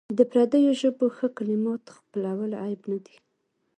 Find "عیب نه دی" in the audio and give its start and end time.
2.63-3.15